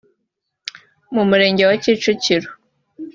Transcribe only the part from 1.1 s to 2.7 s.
mu Murenge wa Kicukiro